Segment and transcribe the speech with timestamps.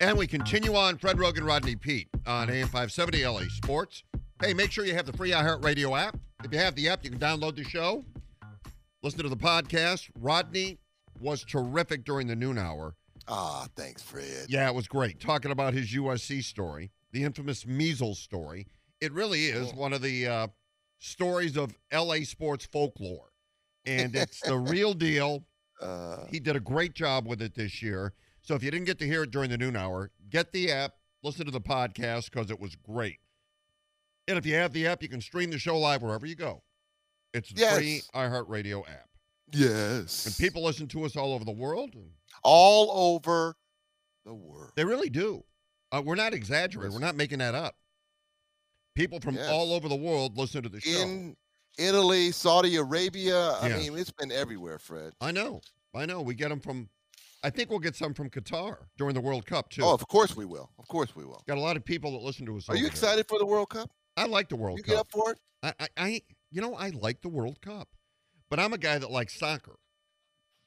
[0.00, 4.02] And we continue on Fred Roggin, Rodney Peete on AM 570 LA Sports.
[4.42, 6.16] Hey, make sure you have the free iHeartRadio app.
[6.42, 8.02] If you have the app, you can download the show,
[9.02, 10.08] listen to the podcast.
[10.18, 10.78] Rodney
[11.20, 12.94] was terrific during the noon hour.
[13.28, 14.46] Ah, thanks, Fred.
[14.48, 15.20] Yeah, it was great.
[15.20, 18.66] Talking about his USC story, the infamous measles story.
[19.02, 20.46] It really is one of the uh,
[20.98, 23.28] stories of LA sports folklore.
[23.84, 25.44] And it's the real deal.
[25.80, 28.14] Uh, He did a great job with it this year.
[28.42, 30.92] So if you didn't get to hear it during the noon hour, get the app,
[31.22, 33.18] listen to the podcast because it was great.
[34.28, 36.62] And if you have the app, you can stream the show live wherever you go.
[37.34, 37.76] It's the Yes.
[37.76, 39.08] free iHeartRadio app.
[39.52, 40.26] yes.
[40.26, 41.94] And people listen to us all over the world.
[42.42, 43.56] All over
[44.24, 44.72] the world.
[44.76, 45.44] they really do.
[45.92, 46.92] Uh, we're not exaggerating.
[46.92, 47.76] We're not making that up.
[48.94, 49.48] People from Yes.
[49.48, 50.90] all over the world listen to the show.
[51.00, 51.36] In
[51.78, 53.52] Italy, Saudi Arabia.
[53.52, 53.78] I Yeah.
[53.78, 55.14] mean, it's been everywhere, Fred.
[55.20, 55.62] I know.
[55.94, 56.20] I know.
[56.22, 56.90] We get them from,
[57.42, 59.82] I think we'll get some from Qatar during the World Cup, too.
[59.82, 60.70] Oh, of course we will.
[60.78, 61.42] Of course we will.
[61.48, 62.68] Got a lot of people that listen to us.
[62.68, 62.90] Are you there.
[62.90, 63.90] excited for the World Cup?
[64.16, 64.90] I like the World You Cup.
[64.90, 65.38] get up for it?
[65.62, 67.88] I, I, I, you know, I like the World Cup,
[68.50, 69.76] but I'm a guy that likes soccer.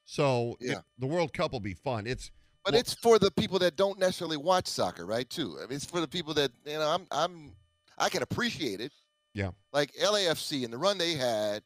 [0.05, 0.81] So it- Yeah.
[0.97, 2.07] the World Cup will be fun.
[2.07, 2.31] It's
[2.65, 5.29] But well, it's for the people that don't necessarily watch soccer, right?
[5.29, 5.57] Too.
[5.59, 6.87] I mean, it's for the people that you know.
[6.89, 7.05] I'm.
[7.11, 7.55] I'm.
[7.97, 8.91] I can appreciate it.
[9.33, 9.51] Yeah.
[9.71, 11.61] Like LAFC and the run they had,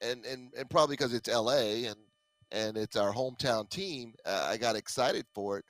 [0.00, 1.96] and and and probably because it's LA and
[2.52, 5.64] and it's our hometown team, uh, I got excited for it.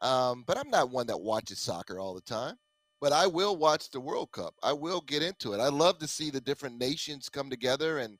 [0.00, 2.56] Um, but I'm not one that watches soccer all the time.
[3.00, 4.54] But I will watch the World Cup.
[4.62, 5.60] I will get into it.
[5.60, 8.16] I love to see the different nations come together and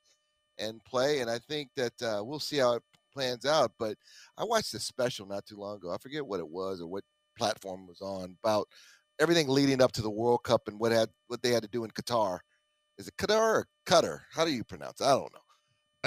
[0.58, 1.20] and play.
[1.20, 2.82] And I think that uh, we'll see how it
[3.12, 3.72] plans out.
[3.78, 3.96] But
[4.36, 5.90] I watched a special not too long ago.
[5.90, 7.04] I forget what it was or what
[7.38, 8.68] platform was on about
[9.20, 11.84] everything leading up to the World Cup and what had what they had to do
[11.84, 12.40] in Qatar.
[12.98, 14.20] Is it Qatar or Qatar?
[14.32, 15.00] How do you pronounce?
[15.00, 15.04] it?
[15.04, 15.43] I don't know.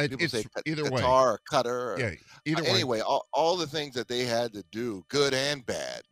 [0.05, 1.03] It- People say either Qatar way.
[1.03, 1.65] or Qatar.
[1.97, 2.11] Or, Yeah,
[2.45, 2.69] either way.
[2.69, 6.03] anyway, all, all the things that they had to do, good and bad,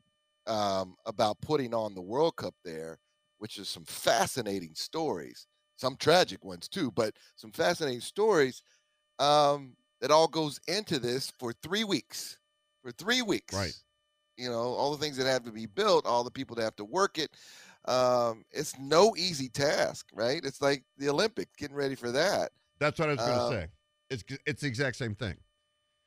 [0.47, 2.99] um, about putting on the World Cup there,
[3.39, 5.47] which is some fascinating stories,
[5.77, 8.61] some tragic ones too, but some fascinating stories.
[9.19, 12.37] Um, that all goes into this for three weeks.
[12.83, 13.73] For three weeks, Right.
[14.37, 16.75] You know, all the things that have to be built, all the people that have
[16.75, 17.31] to work it.
[17.85, 20.43] Um, it's no easy task, right?
[20.43, 22.51] It's like the Olympics, getting ready for that.
[22.79, 23.67] That's what I was going to Um, say.
[24.09, 25.37] It's it's the exact same thing.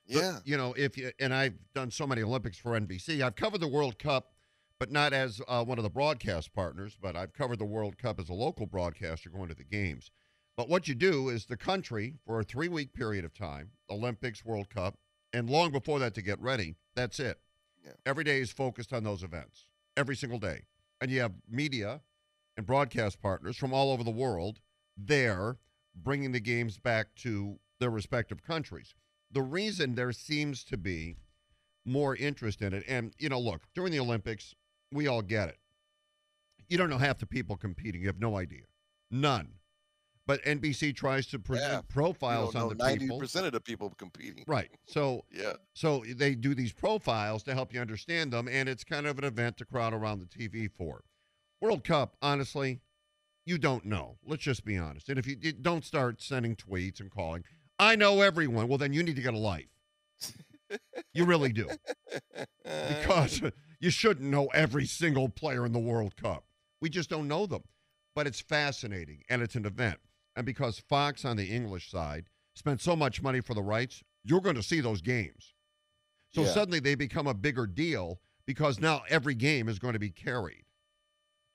[0.06, 0.38] Yeah.
[0.44, 3.20] you know, if you and I've done so many Olympics for NBC.
[3.22, 4.32] I've covered the World Cup,
[4.78, 6.96] but not as uh, one of the broadcast partners.
[7.00, 10.10] But I've covered the World Cup as a local broadcaster going to the games.
[10.56, 14.44] But what you do is the country for a three week period of time, Olympics,
[14.44, 14.96] World Cup,
[15.32, 16.76] and long before that to get ready.
[16.94, 17.38] That's it.
[17.84, 17.92] Yeah.
[18.06, 19.66] Every day is focused on those events.
[19.96, 20.62] Every single day,
[21.00, 22.00] and you have media
[22.56, 24.60] and broadcast partners from all over the world
[24.96, 25.58] there
[26.03, 28.94] bringing the games back to their respective countries.
[29.31, 31.16] The reason there seems to be
[31.84, 34.54] more interest in it, and you know, look, during the Olympics,
[34.92, 35.59] we all get it.
[36.69, 38.00] You don't know half the people competing.
[38.03, 38.62] You have no idea.
[39.10, 39.48] None.
[40.26, 41.81] But NBC tries to present Yeah.
[41.88, 43.19] profiles on the know ninety people.
[43.19, 44.44] percent of the people competing.
[44.47, 44.70] Right.
[44.86, 45.54] So Yeah.
[45.75, 49.24] so they do these profiles to help you understand them, and it's kind of an
[49.24, 51.04] event to crowd around the TV for.
[51.62, 52.80] World Cup, honestly,
[53.48, 54.18] you don't know.
[54.27, 55.09] Let's just be honest.
[55.09, 57.45] And if you you don't start sending tweets and calling,
[57.78, 58.68] I know everyone.
[58.68, 59.68] Well, then you need to get a life.
[61.15, 61.68] You really do,
[62.89, 63.41] because
[63.80, 66.45] you shouldn't know every single player in the World Cup.
[66.80, 67.62] We just don't know them.
[68.15, 69.98] But it's fascinating, and it's an event.
[70.36, 74.41] And because Fox on the English side spent so much money for the rights, you're
[74.41, 75.54] going to see those games.
[76.34, 76.53] So Yeah.
[76.53, 80.65] suddenly they become a bigger deal because now every game is going to be carried.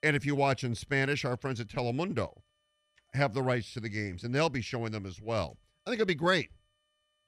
[0.04, 2.42] And if you watch in Spanish, our friends at Telemundo
[3.14, 5.58] have the rights to the games, and they'll be showing them as well.
[5.86, 6.50] I think it'll be great.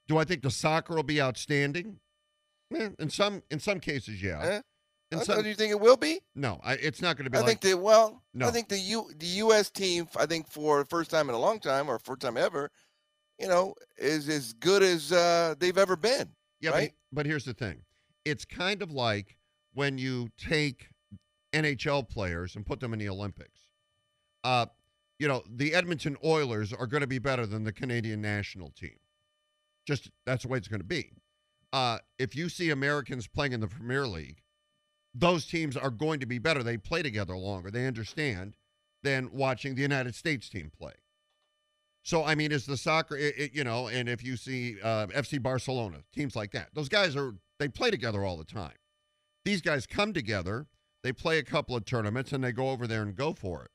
[0.06, 1.98] Do I think the soccer will be outstanding?
[2.74, 4.40] Eh, in some in some cases, yeah.
[4.42, 4.60] Eh?
[5.12, 6.20] In Uh, some, do you think it will be?
[6.34, 8.48] no, I, it's not going to be I like think that well, No.
[8.48, 9.70] I think the U the U.S.
[9.70, 12.70] team, I think for the first time in a long time or first time ever,
[13.38, 16.30] you know, is as good as uh, they've ever been.
[16.60, 16.92] Yeah, right?
[17.12, 17.82] but, but here's the thing.
[18.24, 19.36] It's kind of like
[19.74, 20.88] when you take
[21.64, 23.62] NHL players and put them in the Olympics.
[24.44, 24.66] Uh,
[25.18, 28.96] you know, the Edmonton Oilers are going to be better than the Canadian national team.
[29.86, 31.12] Just that's the way it's going to be.
[31.72, 34.42] Uh, if you see Americans playing in the Premier League,
[35.14, 36.62] those teams are going to be better.
[36.62, 37.70] They play together longer.
[37.70, 38.56] They understand
[39.02, 40.92] than watching the United States team play.
[42.02, 45.06] So I mean, is the soccer, it, it- you know, and if you see uh,
[45.08, 48.74] FC Barcelona, teams like that, those guys are they play together all the time.
[49.44, 50.66] These guys come together,
[51.06, 53.70] they play a couple of tournaments, and they go over there and go for it.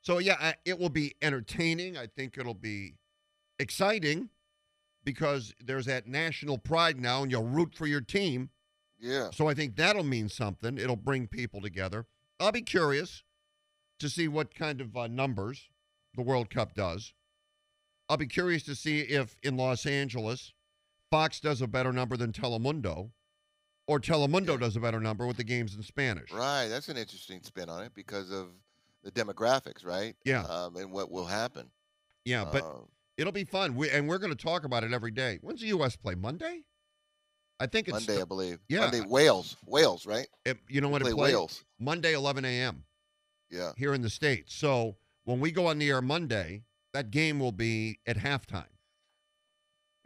[0.00, 1.98] So yeah, I, it will be entertaining.
[1.98, 2.94] I think it'll be
[3.58, 4.28] exciting
[5.04, 8.50] because there's that national pride now, and you'll root for your team.
[9.00, 9.30] Yeah.
[9.32, 10.78] So I think that'll mean something.
[10.78, 12.06] It'll bring people together.
[12.38, 13.24] I'll be curious
[13.98, 15.68] to see what kind of uh, numbers
[16.14, 17.12] the World Cup does.
[18.08, 20.52] I'll be curious to see if in Los Angeles,
[21.10, 23.10] Fox does a better number than Telemundo,
[23.88, 24.56] or Telemundo Yeah.
[24.58, 26.30] does a better number with the games in Spanish.
[26.30, 26.68] Right.
[26.68, 28.50] That's an interesting spin on it because of
[29.02, 30.14] the demographics, right?
[30.24, 30.42] Yeah.
[30.44, 31.70] Um, and what will happen.
[32.24, 33.74] Yeah, but Um, it'll be fun.
[33.74, 35.38] We, and we're going to talk about it every day.
[35.40, 35.96] When's the U.S.
[35.96, 36.14] play?
[36.14, 36.64] Monday?
[37.58, 38.60] I think it's Monday, I believe.
[38.68, 38.80] yeah.
[38.80, 39.56] Monday, Wales.
[39.66, 40.28] Wales, right?
[40.44, 41.32] it- you know when Play it plays?
[41.34, 41.64] Wales.
[41.80, 42.84] Monday, 11 a.m.
[43.50, 43.72] Yeah.
[43.78, 44.54] here in the States.
[44.54, 48.68] So when we go on the air Monday, that game will be at halftime.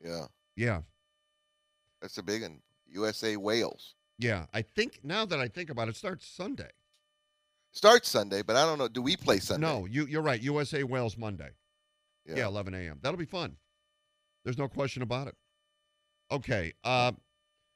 [0.02, 0.26] Yeah.
[0.56, 0.82] Yeah.
[2.00, 2.62] That's a big one.
[2.92, 3.94] USA Wales.
[4.18, 4.46] Yeah.
[4.52, 6.70] I think now that I think about it, it starts Sunday.
[7.72, 8.88] Starts Sunday, but I don't know.
[8.88, 9.66] Do we play Sunday?
[9.66, 10.40] No, you, you're right.
[10.40, 11.50] USA Wales Monday.
[12.26, 12.46] Yeah.
[12.46, 12.98] 11 a.m.
[13.02, 13.56] That'll be fun.
[14.44, 15.34] There's no question about it.
[16.30, 16.72] Okay.
[16.84, 17.12] Uh,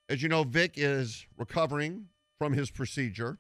[0.09, 2.07] as you know, Vic is recovering
[2.39, 3.39] from his procedure.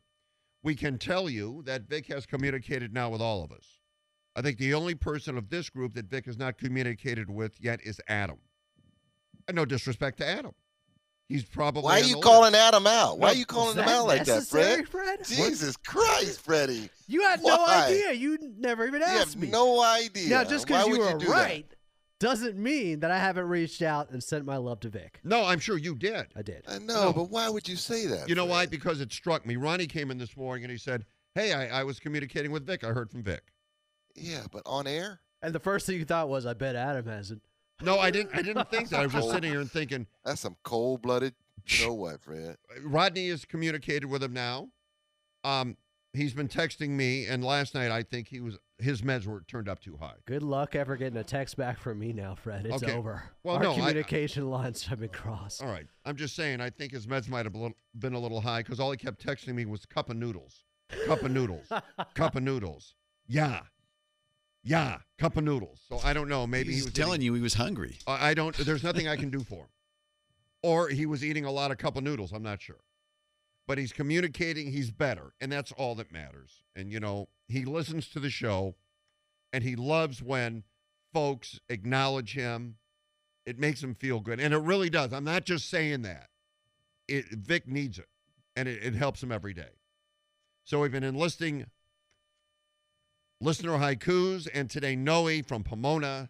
[0.63, 3.81] We can tell you that Vic has communicated now with all of us.
[4.35, 7.81] I think the only person of this group that Vic has not communicated with yet
[7.85, 8.39] is Adam.
[9.49, 10.53] And no disrespect to Adam.
[11.29, 11.83] He's probably.
[11.83, 13.19] Why are you the calling Adam out?
[13.19, 14.89] Why No, are you calling him out like that, Fred?
[14.89, 15.25] Fred?
[15.25, 16.89] Jesus Christ, Freddie.
[17.09, 18.13] You had no idea.
[18.13, 19.49] You never even You asked have me.
[19.49, 20.29] no idea.
[20.29, 21.33] now, just because you would were do that?
[21.33, 21.67] right
[22.19, 25.21] doesn't mean that I haven't reached out and sent my love to Vic.
[25.23, 26.27] No, I'm sure you did.
[26.35, 26.65] I did.
[26.67, 28.29] I know, but why would you say that?
[28.29, 28.65] You know why?
[28.67, 29.57] Because it struck me.
[29.57, 32.85] Ronnie came in this morning and he said, Hey, I, I was communicating with Vic.
[32.85, 33.43] I heard from Vic.
[34.15, 35.21] Yeah, but on air?
[35.43, 37.43] And the first thing you thought was, I bet Adam hasn't.
[37.83, 39.01] No, I didn't I didn't think that.
[39.01, 41.35] I was just sitting here and thinking, That's some cold blooded.
[41.67, 42.57] You know what, Fred?
[42.83, 44.69] Rodney has communicated with him now.
[45.43, 45.77] Um,
[46.13, 49.69] he's been texting me, and last night I think he was his meds were turned
[49.69, 50.15] up too high.
[50.27, 52.67] Good luck ever getting a text back from me now, Fred.
[52.67, 52.93] It's Okay.
[52.93, 53.23] over.
[53.43, 55.63] Well, Our no, I- communication lines have been crossed.
[55.63, 56.61] All right, I'm just saying.
[56.61, 59.25] I think his meds might have been- been a little high because all he kept
[59.25, 60.65] texting me was cup of noodles,
[61.07, 61.67] cup of noodles,
[62.15, 62.95] cup of noodles.
[63.27, 63.63] Yeah,
[64.67, 65.81] yeah, cup of noodles.
[65.89, 66.47] So I don't know.
[66.47, 67.99] Maybe he was telling eating- you he was hungry.
[68.07, 68.55] I I don't.
[68.57, 69.69] There's nothing I can do for him.
[70.63, 72.33] Or he was eating a lot of cup of noodles.
[72.33, 72.81] I'm not sure.
[73.69, 74.73] But he's communicating.
[74.73, 76.65] He's better, and that's all that matters.
[76.75, 78.75] And you know, he listens to the show,
[79.53, 80.65] and he loves when
[81.13, 82.77] folks acknowledge him.
[83.45, 85.13] It makes him feel good, and it really does.
[85.13, 86.31] I'm not just saying that.
[87.07, 88.09] It Vic needs it,
[88.57, 89.71] and it, it helps him every day.
[90.65, 91.67] So we've been enlisting
[93.41, 96.29] listener haikus, and today Noe from Pomona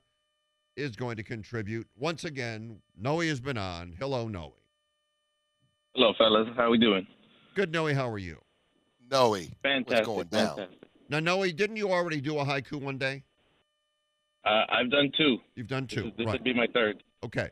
[0.76, 1.86] is going to contribute.
[1.96, 3.94] Once again, Noe has been on.
[3.98, 4.54] Hello, Noe.
[5.94, 6.48] Hello, fellas.
[6.56, 7.06] How we doing?
[7.54, 7.92] Good, Noe.
[7.94, 8.38] How are you?
[9.10, 9.34] Noe.
[9.62, 9.86] Fantastic.
[9.88, 10.56] what's going down?
[10.56, 10.78] fantastic.
[11.08, 13.22] Now, Noe, didn't you already do a haiku one day?
[14.44, 15.38] Uh, I've done two.
[15.54, 16.06] You've done This, two.
[16.08, 16.32] is- this right.
[16.34, 17.02] would be my third.
[17.24, 17.48] Okay.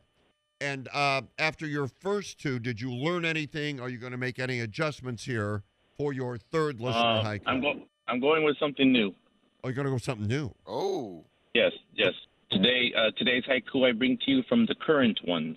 [0.61, 3.81] And uh, after your first two, did you learn anything?
[3.81, 5.63] Are you going to make any adjustments here
[5.97, 7.43] for your third listener Uh, haiku?
[7.47, 9.15] I'm go- I'm going with something new.
[9.65, 10.55] Are you going to go with something new?
[10.67, 11.25] Oh.
[11.55, 12.13] Yes, yes.
[12.51, 15.57] Today, uh, today's haiku I bring to you from the current ones.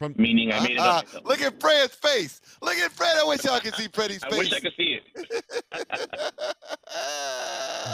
[0.00, 1.04] From Meaning, I made it Ah, up.
[1.06, 1.24] myself.
[1.26, 2.40] look at Fred's face.
[2.60, 3.16] Look at Fred.
[3.16, 4.38] I wish y'all could see Freddie's I face.
[4.38, 5.44] wish I could see it.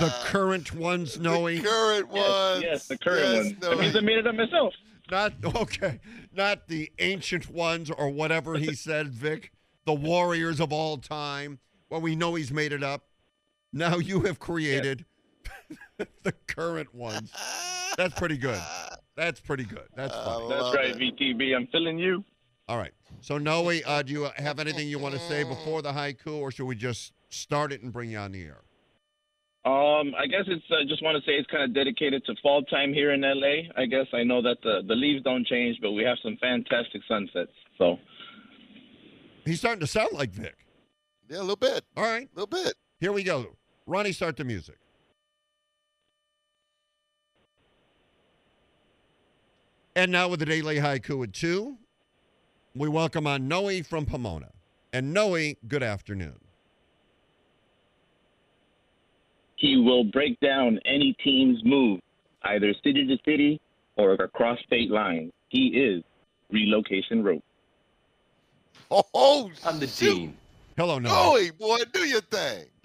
[0.01, 1.47] the current ones, Noe.
[1.49, 2.63] The current Yes, ones.
[2.65, 3.55] yes, the current Yes, ones.
[3.61, 4.73] That means I made it up myself.
[5.11, 6.01] Not okay,
[6.33, 9.53] not the ancient ones or whatever he said, Vic.
[9.85, 11.59] The warriors of all time.
[11.91, 13.03] Well, we know he's made it up.
[13.77, 15.05] Now you have created
[16.23, 17.31] the current ones.
[17.99, 18.59] That's pretty good.
[19.17, 19.87] That's pretty good.
[19.95, 20.49] That's I funny.
[20.49, 21.17] That's right, it.
[21.19, 21.55] VTB.
[21.55, 22.25] I'm feeling you.
[22.69, 22.93] All right.
[23.21, 26.51] So Noe, uh, do you have anything you want to say before the haiku, or
[26.51, 28.63] should we just start it and bring you on the air?
[29.67, 32.63] Um, I guess it's uh, just want to say it's kind of dedicated to fall
[32.63, 33.69] time here in LA.
[33.77, 37.03] I guess I know that the the leaves don't change, but we have some fantastic
[37.07, 37.53] sunsets.
[37.77, 37.99] So
[39.45, 40.57] He's starting to sound like Vic.
[41.29, 41.85] Yeah, a little bit.
[41.97, 42.75] All right, A little bit.
[43.01, 43.57] here we go.
[43.87, 44.77] Ronnie, start the music.
[49.95, 51.77] And now with the Daily Haiku at 2,
[52.75, 54.51] we welcome on Noe from Pomona.
[54.93, 56.39] And Noe, good afternoon.
[59.57, 62.01] He will break down any team's move,
[62.43, 63.61] either city to city
[63.97, 65.33] or across state lines.
[65.49, 66.03] He is
[66.51, 67.45] Relocation Rope.
[68.91, 70.15] Oh, I'm the shoot.
[70.15, 70.37] dean.
[70.77, 71.09] Hello, Noe.
[71.09, 72.67] Joey, oh, boy, do your thing.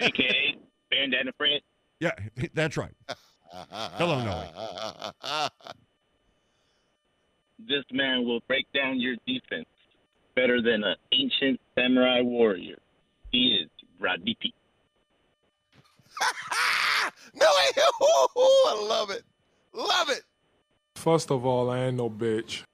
[0.00, 0.56] AKA
[0.90, 1.60] Bandana Fred.
[2.00, 2.12] Yeah,
[2.54, 2.94] that's right.
[3.50, 5.50] Hello, Noah.
[7.66, 9.68] This man will break down your defense
[10.34, 12.76] better than an ancient samurai warrior.
[13.30, 13.70] He is
[14.00, 14.52] Rodney P.
[17.34, 19.22] no, I love it.
[19.72, 20.24] Love it.
[20.96, 22.64] First of all, I ain't no bitch.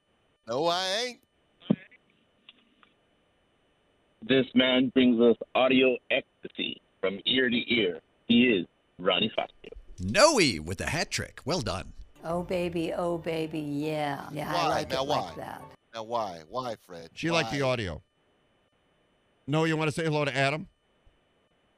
[0.49, 1.21] No, I ain't.
[4.27, 8.01] This man brings us audio ecstasy from ear to ear.
[8.29, 8.67] He is
[8.99, 9.73] Ronnie Fazio.
[9.99, 11.41] Noe with the hat trick.
[11.45, 11.93] Well done.
[12.23, 14.69] Oh baby, oh baby, yeah, yeah, I Why?
[14.69, 15.21] like Now it why?
[15.21, 15.63] like that.
[15.95, 16.41] Now, why?
[16.49, 17.09] Why, Fred?
[17.15, 18.03] She liked the audio.
[19.47, 20.69] No, you want to say hello to Adam?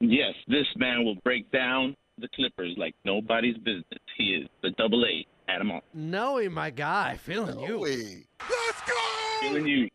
[0.01, 3.85] Yes, this man will break down the Clippers like nobody's business.
[4.19, 5.85] He is the double A, Adam Alt.
[5.95, 7.69] Noe, my guy, feeling you.
[7.69, 8.27] Joey.
[9.41, 9.89] Feeling you.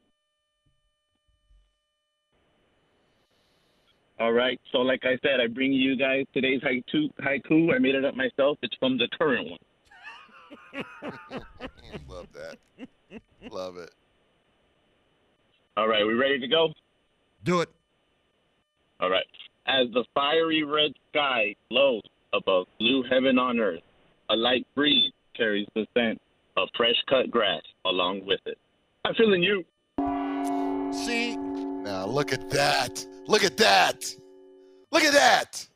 [4.19, 4.59] All right.
[4.71, 7.09] So, like I said, I bring you guys today's haiku.
[7.21, 7.73] Haiku.
[7.73, 8.57] I made it up myself.
[8.63, 9.59] It's from the current one.
[12.09, 12.57] Love that.
[13.51, 13.91] Love it.
[15.75, 16.05] All right.
[16.05, 16.69] We ready to go?
[17.43, 17.69] Do it.
[18.99, 19.25] All right.
[19.67, 22.01] As the fiery red sky glows
[22.33, 23.81] above blue heaven on earth,
[24.29, 26.19] a light breeze carries the scent
[26.55, 28.57] of fresh cut grass along with it.
[29.05, 29.63] I'm feeling you.
[30.91, 31.26] See, Now,
[32.07, 33.05] look at that.
[33.27, 34.05] Look at that.
[34.91, 35.67] Look at that.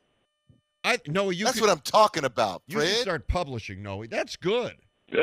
[0.84, 1.46] I no, you.
[1.46, 3.02] That's could, what I'm talking about, You should Fred.
[3.02, 4.06] start publishing, Noe.
[4.06, 4.74] That's good.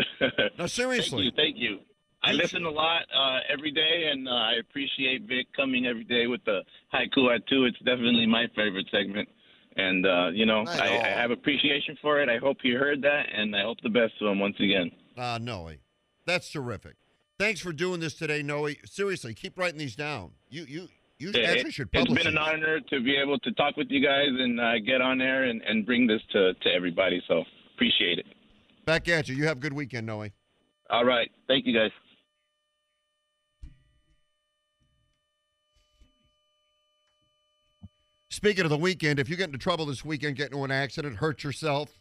[0.59, 1.33] No, seriously.
[1.37, 1.77] Thank you.
[1.77, 1.89] Thank you.
[2.23, 6.03] I You listen a lot uh, every day, and uh, I appreciate Vic coming every
[6.03, 6.63] day with the
[6.93, 7.65] haiku at two.
[7.65, 9.29] It's definitely my favorite segment,
[9.77, 12.29] and uh, you know I, I have appreciation for it.
[12.29, 14.91] I hope you heard that, and I hope the best to him once again.
[15.17, 15.71] Uh, Noe.
[16.27, 16.97] That's terrific.
[17.39, 18.69] Thanks for doing this today, Noe.
[18.85, 20.33] Seriously, keep writing these down.
[20.51, 20.89] You you
[21.19, 23.89] you Yeah, it, should has publish been an honor to be able to talk with
[23.91, 27.23] you guys and uh, get on there and, and bring this to, to everybody.
[27.29, 27.45] So
[27.75, 28.27] appreciate it.
[28.87, 29.35] Back at you.
[29.35, 30.29] You have a good weekend, Noe.
[30.91, 31.31] All right.
[31.47, 31.91] Thank you, guys.
[38.31, 41.17] Speaking of the weekend, if you get into trouble this weekend, get into an accident,
[41.17, 41.99] hurt yourself,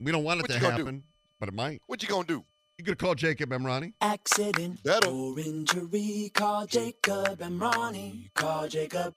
[0.00, 0.82] we don't want it What to you gonna do?
[0.84, 1.02] happen,
[1.40, 1.80] but it might.
[1.86, 2.44] What you gonna do?
[2.78, 3.92] You could call Jacob Emrani.
[4.00, 5.08] Accident Better.
[5.08, 8.32] or injury, call Jacob Emrani.
[8.34, 9.12] Call Jacob.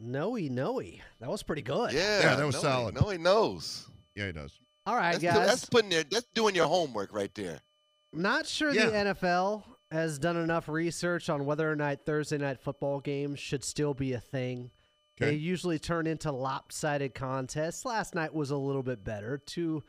[0.00, 0.80] Noe, Noe.
[1.20, 1.92] That was pretty good.
[1.92, 2.94] Yeah, Yeah, that was no, solid.
[2.96, 3.86] No, he knows.
[4.16, 4.58] Yeah, he does.
[4.86, 5.46] All right, That's, guys.
[5.46, 6.02] that's putting there.
[6.02, 7.60] That's doing your homework right there.
[8.12, 8.86] Not sure Yeah.
[8.86, 13.62] the NFL has done enough research on whether or not Thursday night football games should
[13.62, 14.72] still be a thing.
[15.16, 15.30] Okay.
[15.30, 17.84] They usually turn into lopsided contests.
[17.84, 19.38] Last night was a little bit better.
[19.38, 19.84] Two,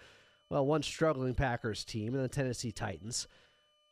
[0.50, 3.28] well, one struggling Packers team and the Tennessee Titans.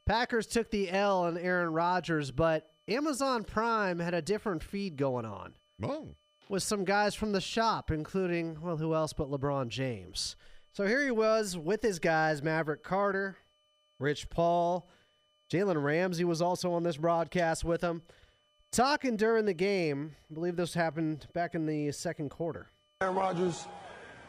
[0.06, 5.26] Packers took the L on Aaron Rodgers, but Amazon Prime had a different feed going
[5.26, 6.10] on Oh,
[6.50, 10.36] with some guys from the shop, including, well, who else but LeBron James.
[10.74, 13.38] So here he was with his guys Maverick Carter,
[14.00, 14.90] Rich Paul,
[15.52, 18.02] Jalen Ramsey was also on this broadcast with him.
[18.72, 22.72] Talking during the game, I believe this happened back in the second quarter.
[23.02, 23.68] Aaron Rodgers,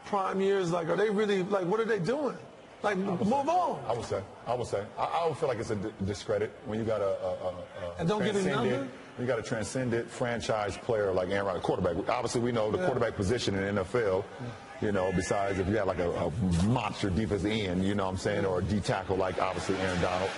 [0.07, 2.37] prime years, like, are they really, like, what are they doing?
[2.83, 3.81] Like, move on.
[3.89, 4.21] I would say.
[4.47, 4.85] I would say.
[4.99, 7.55] I, I would feel like it's a discredit when you got a, a, a, a
[7.99, 8.93] And don't get his transcendent- number?
[9.19, 12.09] You got a transcendent franchise player like Aaron Rodgers, quarterback.
[12.09, 12.87] Obviously, we know the Yeah.
[12.87, 14.25] quarterback position in the NFL.
[14.83, 16.31] You know, besides if you have like a, a
[16.65, 20.01] monster defensive end, you know what I'm saying, or a D tackle like obviously Aaron
[20.03, 20.31] Donald.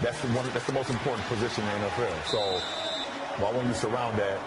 [0.00, 0.48] That's the one.
[0.54, 2.24] That's the most important position in the NFL.
[2.26, 2.38] So,
[3.44, 4.38] why wouldn't you surround that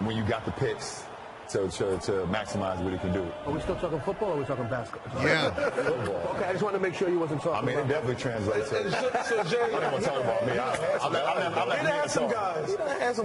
[0.00, 1.03] when you got the picks
[1.50, 3.26] to, to, to maximize what he can do?
[3.46, 5.22] Are we still talking football or are we talking basketball?
[5.24, 5.50] Yeah.
[5.50, 6.20] Football.
[6.34, 8.06] Okay, I just wanted to make sure you wasn't talking I talking mean, it about
[8.16, 8.68] definitely translates.
[8.70, 10.52] To, So, so Jay, I don't want to talk about me.
[10.58, 12.74] I, I'm, He had some guys,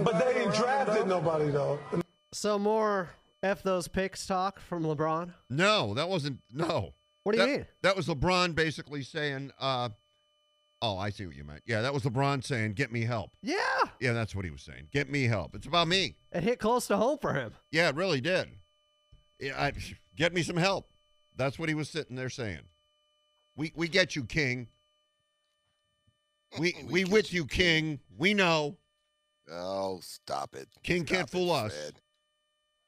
[0.04, 1.78] but they ain't drafted nobody though.
[2.32, 3.10] So more
[3.42, 5.32] F those picks talk from LeBron.
[5.48, 6.38] no, that wasn't.
[6.52, 6.94] No.
[7.24, 7.66] What do you That- mean?
[7.82, 9.90] That was LeBron basically saying, uh,
[10.82, 11.62] oh, I see what you meant.
[11.66, 13.32] Yeah, that was LeBron saying, get me help.
[13.42, 13.56] Yeah.
[14.00, 14.88] Yeah, that's what he was saying.
[14.92, 15.54] Get me help.
[15.54, 16.16] It's about me.
[16.32, 17.52] It hit close to home for him.
[17.70, 18.48] Yeah, it really did.
[19.38, 19.72] Yeah, I,
[20.16, 20.88] get me some help.
[21.36, 22.60] That's what he was sitting there saying.
[23.56, 24.68] We we get you, King.
[26.58, 28.00] We we, with you, King.
[28.16, 28.76] We know.
[29.50, 30.68] Oh, stop it.
[30.82, 31.74] King can't it, fool us.
[31.74, 31.94] Fred.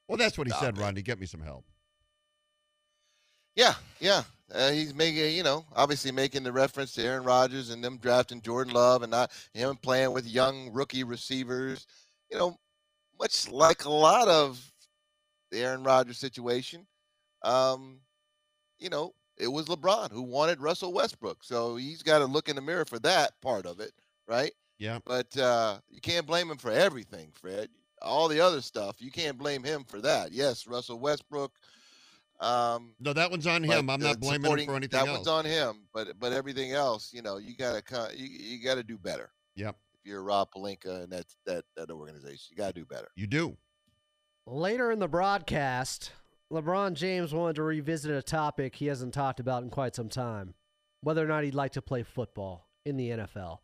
[0.07, 0.81] Well, that's what he said, it.
[0.81, 1.01] Rodney.
[1.01, 1.65] Get me some help.
[3.55, 4.23] Yeah, yeah.
[4.53, 8.41] Uh, he's making, you know, obviously making the reference to Aaron Rodgers and them drafting
[8.41, 11.87] Jordan Love and not him playing with young rookie receivers.
[12.29, 12.57] You know,
[13.19, 14.71] much like a lot of
[15.51, 16.85] the Aaron Rodgers situation.
[17.43, 17.99] Um,
[18.79, 22.55] you know, it was LeBron who wanted Russell Westbrook, so he's got to look in
[22.55, 23.91] the mirror for that part of it,
[24.27, 24.51] right?
[24.77, 24.99] Yeah.
[25.05, 27.69] But uh, you can't blame him for everything, Fred.
[28.01, 30.31] All the other stuff, you can't blame him for that.
[30.31, 31.51] Yes, Russell Westbrook.
[32.43, 33.89] Um, No, that one's on him.
[33.89, 35.17] I'm not blaming him for anything That else.
[35.19, 37.81] one's on him, but but everything else, you know, you gotta
[38.15, 39.31] you, you gotta do better.
[39.55, 39.75] Yep.
[39.93, 43.07] If you're Rob Pelinka and that that that organization, you gotta do better.
[43.15, 43.57] You do.
[44.45, 46.11] Later in the broadcast,
[46.51, 50.53] LeBron James wanted to revisit a topic he hasn't talked about in quite some time
[51.01, 53.59] whether or not he'd like to play football in the NFL.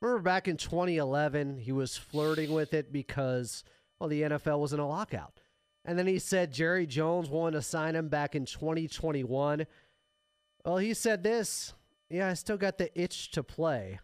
[0.00, 3.64] Remember back in 2011, he was flirting with it because,
[3.98, 5.40] well, the NFL was in a lockout.
[5.84, 9.66] And then he said Jerry Jones wanted to sign him back in 2021.
[10.64, 11.74] Well, he said this
[12.08, 13.98] Yeah, I still got the itch to play.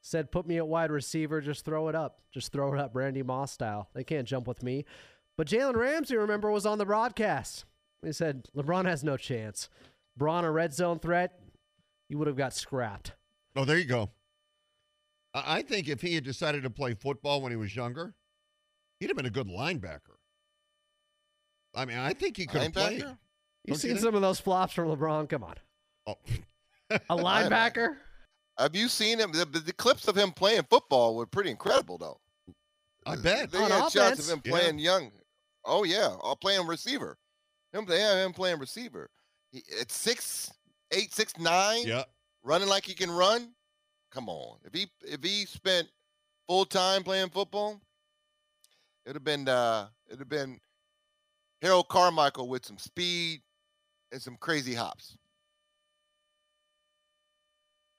[0.00, 2.20] Said, put me at wide receiver, just throw it up.
[2.30, 3.88] Just throw it up, Randy Moss style.
[3.94, 4.84] They can't jump with me.
[5.38, 7.64] But Jalen Ramsey, remember, was on the broadcast.
[8.04, 9.70] He said, LeBron has no chance.
[10.14, 11.40] Bron, a red zone threat,
[12.10, 13.12] you would have got scrapped.
[13.56, 14.10] Oh, there you go.
[15.32, 18.14] I I think if he had decided to play football when he was younger,
[19.00, 20.13] he'd have been a good linebacker.
[21.76, 22.98] I mean, I think he could have played.
[23.00, 23.16] You've
[23.66, 24.00] Don't seen think?
[24.00, 25.28] some of those flops from LeBron.
[25.28, 25.54] Come on.
[26.06, 26.14] Oh.
[26.90, 27.96] A linebacker?
[28.58, 29.32] Have you seen him?
[29.32, 32.20] The, the clips of him playing football were pretty incredible, though.
[33.06, 33.50] I bet.
[33.50, 34.50] They On had shots of him Yeah.
[34.52, 35.10] playing young.
[35.64, 37.16] Oh yeah, all playing receiver.
[37.72, 39.10] Him, they have him playing receiver.
[39.50, 40.52] He, at six,
[40.92, 42.04] eight, six, nine, Yeah.
[42.42, 43.54] running like he can run.
[44.12, 45.88] Come on, if he if he spent
[46.46, 47.80] full time playing football,
[49.04, 50.60] it'd have been uh, it'd have been
[51.64, 53.40] Harold Carmichael with some speed
[54.12, 55.16] and some crazy hops.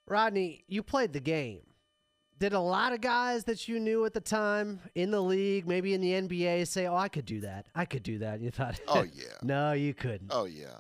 [0.08, 1.62] Rodney, you played the game.
[2.38, 5.96] Did a lot of guys that you knew at the time in the league, maybe
[5.96, 7.66] in the NBA, say, "Oh, I could do that.
[7.74, 9.34] I could do that." You thought, Oh yeah.
[9.42, 10.78] no, you couldn't." Oh yeah.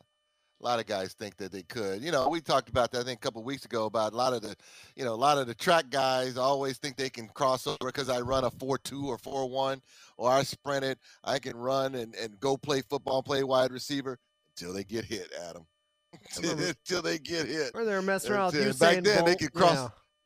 [0.65, 2.01] A lot of guys think that they could.
[2.01, 4.34] You know, we talked about that I think a couple weeks ago about a lot
[4.34, 4.56] of the,
[4.95, 8.10] you know, a lot of the track guys always think they can cross over because
[8.10, 9.80] I run a four two or four one
[10.17, 10.97] or I sprinted.
[11.23, 14.17] I can run and, and go play football, play wide receiver
[14.58, 15.67] until they get hit, Adam.
[16.36, 17.69] until they get hit.
[17.75, 19.91] Or they're messing around Until- back then they could cross know.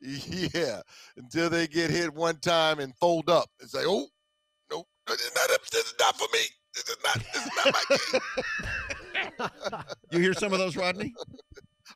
[0.54, 0.80] yeah.
[1.18, 4.06] Until they get hit one time and fold up and say, Oh,
[4.72, 6.46] no, this is not, this is not for me.
[6.74, 7.96] This is not this is not my
[8.90, 8.99] game.
[10.10, 11.14] You hear some of those, Rodney?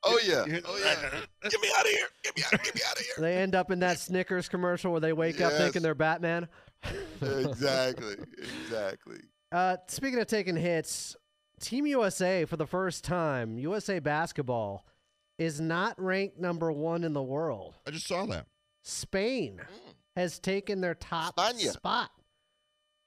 [0.03, 0.45] Oh yeah.
[0.45, 1.21] Hear- Oh yeah.
[1.49, 2.07] Get me out of here.
[2.23, 2.63] Get me out.
[2.65, 3.15] Get me out of here.
[3.19, 6.49] They end up in that Snickers commercial where they wake up thinking they're Batman.
[7.23, 8.17] exactly.
[8.65, 9.19] Exactly.
[9.53, 11.17] Uh, speaking of taking hits,
[11.61, 14.85] Team USA for the first time, USA basketball
[15.39, 17.75] is not ranked number one in the world.
[17.87, 18.47] I just saw that.
[18.83, 19.61] Spain
[20.17, 21.73] has taken their top España.
[21.73, 22.11] spot.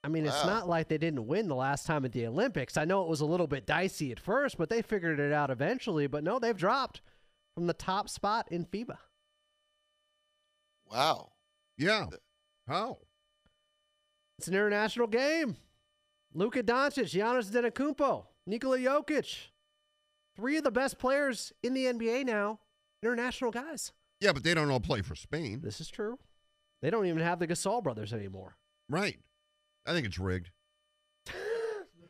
[0.03, 0.45] I mean, it's Wow.
[0.45, 2.77] not like they didn't win the last time at the Olympics.
[2.77, 5.49] I know it was a little bit dicey at first, but they figured it out
[5.49, 6.07] eventually.
[6.07, 7.01] But no, they've dropped
[7.55, 8.97] from the top spot in FIBA.
[10.89, 11.31] Wow.
[11.77, 12.07] Yeah.
[12.67, 12.99] How?
[14.37, 15.57] It's an international game.
[16.33, 19.47] Luka Doncic, Giannis Antetokounmpo, Nikola Jokic,
[20.35, 22.59] three of the best players in the NBA now,
[23.01, 23.91] international guys.
[24.19, 25.61] Yeah, but they don't all play for Spain.
[25.63, 26.19] This is true.
[26.81, 28.57] They don't even have the Gasol brothers anymore.
[28.89, 29.19] Right.
[29.87, 30.51] I think it's rigged.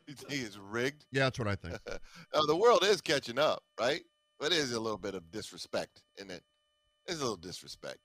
[0.06, 1.04] You think it's rigged?
[1.12, 1.76] Yeah, that's what I think.
[2.46, 4.00] The world is catching up, right?
[4.40, 6.42] But it is a little bit of disrespect in it.
[7.06, 7.98] It's a little disrespect.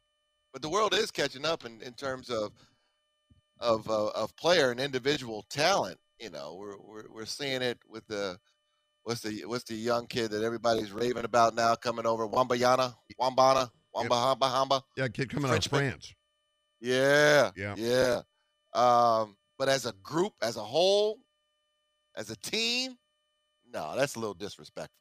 [0.52, 2.52] But the world is catching up in, in terms of
[3.60, 5.98] of uh, of player and individual talent.
[6.20, 8.38] You know, we're, we're we're seeing it with the
[9.04, 13.70] what's the what's the young kid that everybody's raving about now coming over Wambayana, Wambana,
[13.94, 14.84] Wamba Hamba Hamba.
[14.98, 15.92] Yeah, kid coming out of Frenchman.
[15.92, 16.14] France.
[16.82, 17.52] Yeah.
[17.56, 17.76] Yeah.
[17.78, 18.22] Yeah.
[18.74, 21.19] Um, but as a group, as a whole,
[22.17, 22.97] as a team,
[23.73, 24.91] no, that's a little disrespectful.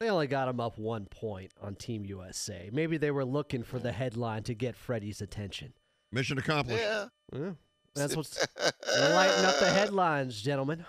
[0.00, 2.68] They only got him up one point on Team USA.
[2.70, 5.72] Maybe they were looking for the headline to get Freddie's attention.
[6.12, 6.82] Mission accomplished.
[6.82, 7.06] Yeah.
[7.32, 7.52] Yeah,
[7.94, 8.38] that's what's
[8.98, 10.84] lighting up the headlines, gentlemen.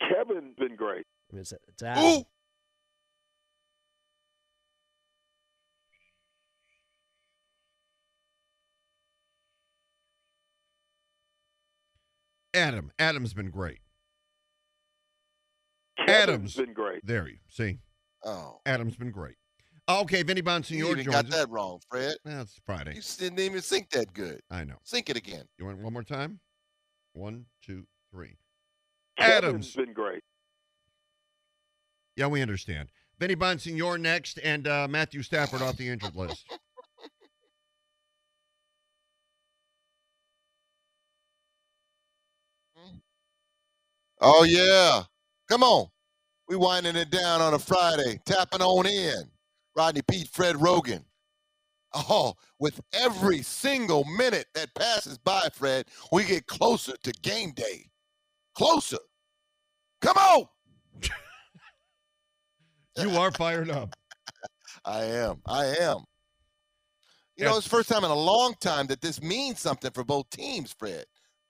[0.00, 1.06] Kevin's been great.
[1.32, 2.24] I mean, it's, it's Adam.
[12.54, 12.90] Adam.
[12.98, 13.78] Adam's been great.
[15.98, 17.06] Kevin's Adams been great.
[17.06, 17.78] There you see.
[18.24, 18.60] Oh.
[18.66, 19.36] Adam's been great.
[19.88, 21.30] Okay, Vinny You Bonsignore even joins got us.
[21.34, 22.16] that wrong, Fred.
[22.24, 22.94] That's Friday.
[22.94, 24.40] You didn't even sync that good.
[24.50, 24.76] I know.
[24.82, 25.44] Sync it again.
[25.58, 26.40] You want it one more time?
[27.12, 28.38] One, two, three.
[29.18, 29.72] Kevin's Adams.
[29.76, 30.22] been great.
[32.16, 32.88] Yeah, we understand.
[33.20, 36.46] Vinny Bonsignore next, and uh, Matthew Stafford off the injured list.
[44.26, 45.02] Oh yeah.
[45.50, 45.86] Come on.
[46.48, 49.30] We winding it down on a Friday, tapping on in.
[49.76, 51.04] Rodney Peete, Fred Roggin.
[51.92, 57.86] Oh, with every single minute that passes by, Fred, we get closer to game day.
[58.54, 58.98] Closer.
[60.00, 60.46] Come on.
[62.96, 63.92] You are fired up.
[64.84, 65.42] I am.
[65.46, 66.04] I am.
[67.36, 70.04] You know, it's the first time in a long time that this means something for
[70.04, 71.04] both teams, Fred.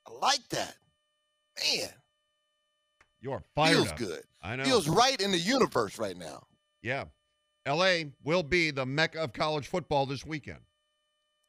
[0.08, 0.74] I like that.
[1.60, 1.90] Man,
[3.24, 3.96] You're fired feels up.
[3.96, 4.22] good.
[4.42, 4.64] I know.
[4.64, 6.42] Feels right in the universe right now.
[6.82, 7.04] Yeah.
[7.64, 8.12] L.A.
[8.22, 10.58] will be the mecca of college football this weekend.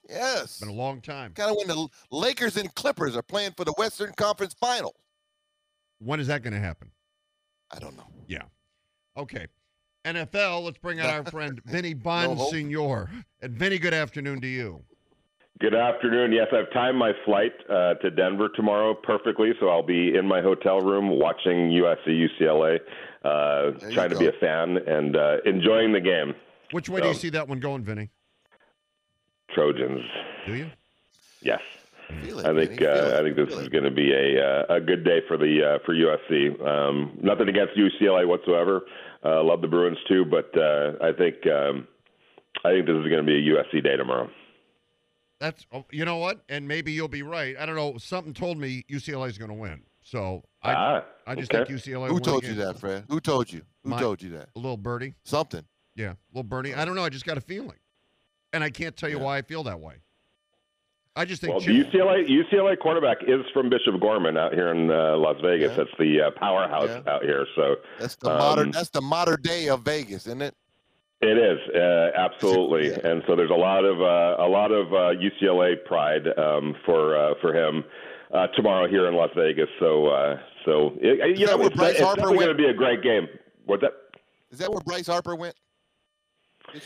[0.10, 0.44] Yes.
[0.44, 1.34] It's been a long time.
[1.34, 4.96] Kind of when the Lakers and Clippers are playing for the Western Conference Final.
[6.00, 6.92] When is that going to happen?
[7.72, 8.08] I don't know.
[8.26, 8.44] Yeah.
[9.18, 9.48] Okay.
[10.06, 11.94] NFL, let's bring out our friend Vinny.
[11.94, 13.10] Bonsignore.
[13.42, 14.82] And Vinny, good afternoon to you.
[15.62, 16.34] Good afternoon.
[16.34, 20.42] Yes, I've timed my flight uh, to Denver tomorrow perfectly, so I'll be in my
[20.42, 22.80] hotel room watching USC UCLA,
[23.24, 26.36] uh, trying to be a fan and uh, enjoying the game.
[26.72, 28.10] Which way do you see that one going, Vinny?
[29.54, 30.02] Trojans?
[30.46, 30.70] Do you?
[31.42, 31.62] Yes.
[32.22, 34.46] Feel it, I think feel uh, I think this feel is going to be a
[34.46, 36.62] uh, a good day for the uh, for USC.
[36.68, 38.82] Um, nothing against UCLA whatsoever.
[39.24, 41.88] Uh, love the Bruins too, but uh, I think um,
[42.66, 44.30] I think this is going to be a USC day tomorrow.
[45.46, 47.56] That's oh, you know what, and maybe you'll be right.
[47.60, 47.98] I don't know.
[48.00, 51.64] Something told me UCLA is going to win, so I Ah, I just okay.
[51.66, 52.08] think UCLA.
[52.08, 53.06] Who win told the you that, Fred?
[53.10, 53.62] Who told you?
[53.84, 54.50] Who My- told you that?
[54.56, 55.14] A little birdie.
[55.24, 55.64] Something.
[55.96, 56.74] Yeah, little birdie.
[56.74, 57.04] I don't know.
[57.04, 57.78] I just got a feeling,
[58.54, 59.24] and I can't tell you Yeah.
[59.24, 59.98] why I feel that way.
[61.16, 64.70] I just think Well, Chip- the UCLA UCLA quarterback is from Bishop Gorman out here
[64.74, 65.70] in uh, Las Vegas.
[65.72, 65.78] Yeah.
[65.78, 67.14] That's the uh, powerhouse Yeah.
[67.14, 67.46] out here.
[67.56, 68.72] So That's the Um, modern.
[68.72, 70.56] That's the modern day of Vegas, isn't it?
[71.22, 73.12] It is uh, absolutely, Yeah.
[73.12, 77.18] and so there's a lot of uh, a lot of uh, UCLA pride um, for
[77.18, 77.84] uh, for him
[78.34, 79.70] uh, tomorrow here in Las Vegas.
[79.80, 83.02] So uh, so it, you know it's, Bryce it's definitely going to be a great
[83.02, 83.28] game.
[83.66, 83.94] What's that?
[84.52, 85.56] Is that where Bryce Harper went?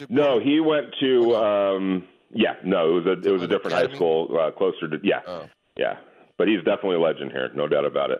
[0.09, 1.35] No, he went to.
[1.35, 4.97] Um, yeah, no, it was a it was a different high school uh, closer to.
[5.03, 5.45] Yeah, Oh.
[5.77, 5.97] yeah,
[6.37, 8.19] but he's definitely a legend here, no doubt about it.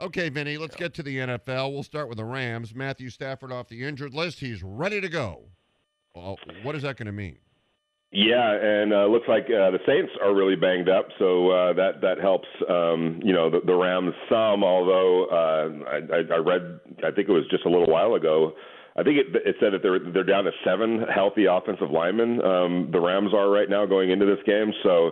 [0.00, 1.72] Okay, Vinny, let's get to the NFL.
[1.72, 2.74] We'll start with the Rams.
[2.74, 4.40] Matthew Stafford off the injured list.
[4.40, 5.44] He's ready to go.
[6.14, 7.38] Well, what is that going to mean?
[8.12, 12.00] Yeah, and uh, looks like uh, the Saints are really banged up, so uh, that
[12.02, 12.46] that helps.
[12.68, 14.62] Um, you know, the, the Rams some.
[14.62, 18.52] Although uh, I, I I read, I think it was just a little while ago.
[18.96, 22.40] I think it, it said that they're they're down to seven healthy offensive linemen.
[22.42, 25.10] Um, the Rams are right now going into this game, so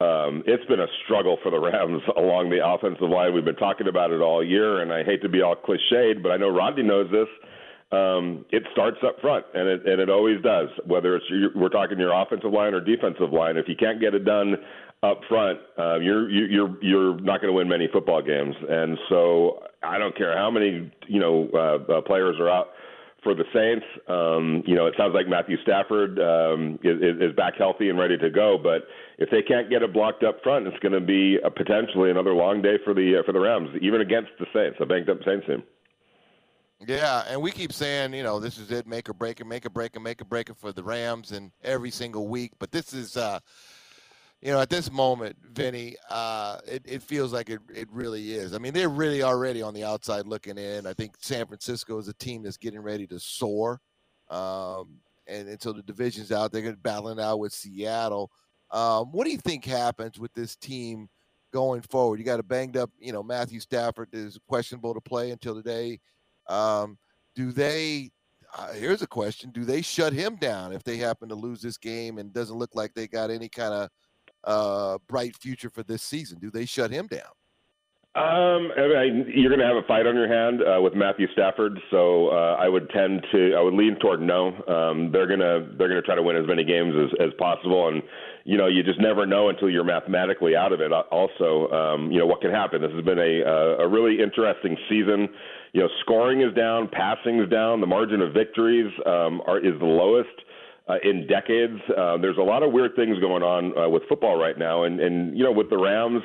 [0.00, 3.34] um, it's been a struggle for the Rams along the offensive line.
[3.34, 6.32] We've been talking about it all year, and I hate to be all cliched, but
[6.32, 7.28] I know Rodney knows this
[7.92, 10.68] um, it starts up front, and it and it always does.
[10.86, 14.14] Whether it's your, we're talking your offensive line or defensive line, if you can't get
[14.14, 14.54] it done
[15.02, 18.54] up front, uh, you're you- you're you're not going to win many football games.
[18.68, 22.68] And so I don't care how many you know uh, uh, players are out
[23.22, 23.84] for the Saints.
[24.08, 28.16] Um, you know, it sounds like Matthew Stafford um, is, is back healthy and ready
[28.18, 28.82] to go, but
[29.18, 32.34] if they can't get it blocked up front, it's going to be a, potentially another
[32.34, 35.18] long day for the uh, for the Rams, even against the Saints, a banked up
[35.24, 35.62] Saints team.
[36.86, 39.66] Yeah, and we keep saying, you know, this is it, make or break it, make
[39.66, 42.52] or break it, make or break it for the Rams, and every single week.
[42.58, 43.40] But this is, uh,
[44.42, 48.54] you know, at this moment, Vinny, uh, it, it feels like it, it really is.
[48.54, 50.86] I mean, they're really already on the outside looking in.
[50.86, 53.80] I think San Francisco is a team that's getting ready to soar.
[54.30, 56.52] Um, and, and so the division's out.
[56.52, 58.30] They're going to battle it out with Seattle.
[58.70, 61.08] Um, what do you think happens with this team
[61.52, 62.18] going forward?
[62.18, 66.00] You got a banged up, you know, Matthew Stafford is questionable to play until today.
[66.48, 66.96] Um,
[67.34, 68.10] do they?
[68.56, 71.76] Uh, here's a question: Do they shut him down if they happen to lose this
[71.76, 73.90] game and doesn't look like they got any kind of
[74.44, 76.38] uh, bright future for this season?
[76.38, 77.32] Do they shut him down?
[78.16, 81.28] Um, I mean, you're going to have a fight on your hand uh, with Matthew
[81.32, 84.48] Stafford, so uh, I would tend to, I would lean toward no.
[84.66, 88.02] Um, they're gonna, they're gonna try to win as many games as, as possible, and
[88.44, 90.92] you know, you just never know until you're mathematically out of it.
[90.92, 92.82] Uh, Also, um, you know, what can happen.
[92.82, 95.28] This has been a, uh, a really interesting season.
[95.72, 99.78] You know, scoring is down, passing is down, the margin of victories um, are is
[99.78, 100.34] the lowest
[100.90, 101.80] uh, in decades.
[101.96, 105.00] Uh, there's a lot of weird things going on uh, with football right now, and
[105.00, 106.22] and you know, with the Rams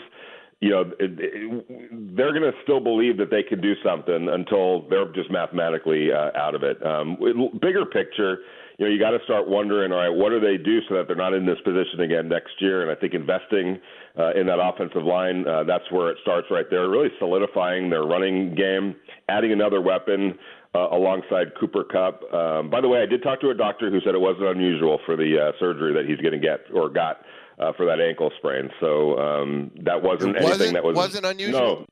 [0.61, 4.87] you know, it, it, they're going to still believe that they can do something until
[4.89, 6.83] they're just mathematically uh, out of it.
[6.85, 7.17] Um,
[7.61, 8.39] bigger picture,
[8.77, 11.07] you know, you got to start wondering, all right, what do they do so that
[11.07, 12.81] they're not in this position again next year?
[12.81, 13.79] And I think investing
[14.17, 16.89] uh, in that offensive line, uh, that's where it starts right there.
[16.89, 18.95] Really solidifying their running game,
[19.29, 20.37] adding another weapon.
[20.75, 22.21] Uh, alongside Cooper Kupp.
[22.33, 24.99] Um, by the way, I did talk to a doctor who said it wasn't unusual
[25.05, 27.21] for the uh, surgery that he's going to get or got
[27.59, 28.69] uh, for that ankle sprain.
[28.81, 31.85] So um, that wasn't, anything wasn't- that was wasn't unusual?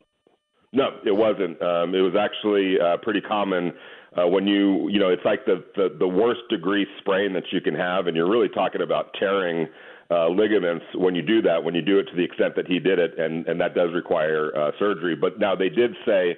[0.73, 1.61] No, no, it wasn't.
[1.61, 3.71] Um, it was actually uh, pretty common.
[4.17, 7.61] Uh, when you, you know, it's like the, the the worst degree sprain that you
[7.61, 9.67] can have, and you're really talking about tearing
[10.11, 11.63] uh, ligaments when you do that.
[11.63, 13.93] When you do it to the extent that he did it, and and that does
[13.93, 15.15] require uh, surgery.
[15.15, 16.37] But now they did say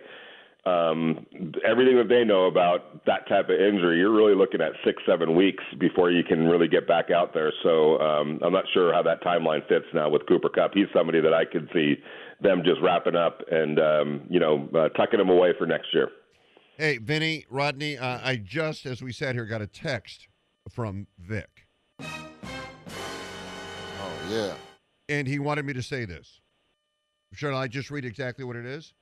[0.66, 1.26] um,
[1.64, 5.36] everything that they know about that type of injury, you're really looking at six, seven
[5.36, 7.54] weeks before you can really get back out there.
[7.62, 10.74] So um, I'm not sure how that timeline fits now with Cooper Kupp.
[10.74, 11.98] He's somebody that I could see
[12.42, 16.10] them just wrapping up and um, you know uh, tucking him away for next year.
[16.78, 20.28] Hey, Vinny, Rodney, uh, I just, as we sat here, got a text
[20.70, 21.68] from Vic.
[22.02, 22.16] Oh,
[24.30, 24.56] yeah.
[25.08, 26.42] And he wanted me to say this.
[27.32, 28.94] Should I just read exactly what it is?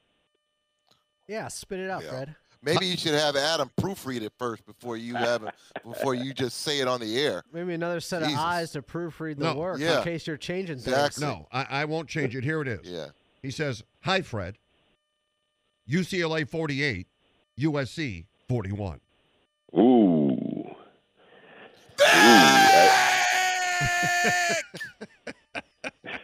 [1.27, 2.09] Yeah, spit it out, Yeah.
[2.09, 2.35] Fred.
[2.65, 6.61] Maybe you should have Adam proofread it first before you have it, before you just
[6.61, 7.43] say it on the air.
[7.51, 8.35] Maybe another set Jesus.
[8.35, 9.55] of eyes to proofread the No.
[9.55, 9.97] work Yeah.
[9.97, 10.87] in case you're changing things.
[10.87, 11.25] Exactly.
[11.25, 12.43] No, I, I won't change it.
[12.45, 12.79] Here it is.
[12.83, 13.07] Yeah.
[13.41, 14.57] He says, Hi, Fred.
[15.89, 17.05] UCLA 48,
[17.59, 19.01] USC 41.
[19.77, 19.79] Ooh.
[19.79, 20.75] Ooh,